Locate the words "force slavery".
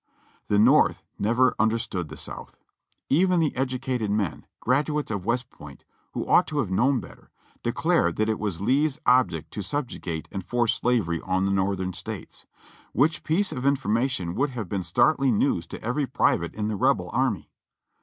10.43-11.21